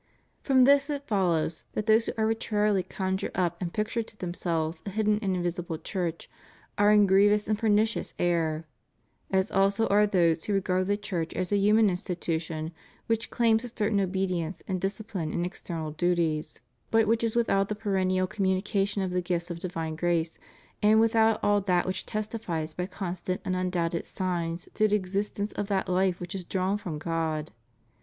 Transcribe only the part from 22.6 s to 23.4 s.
by constant